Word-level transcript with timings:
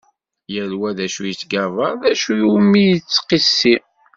Yal 0.53 0.71
wa 0.79 0.89
d 0.97 0.99
acu 1.05 1.21
yettgabar, 1.29 1.93
d 2.01 2.03
acu 2.11 2.31
iwumi 2.41 2.81
yettqissi. 2.91 3.75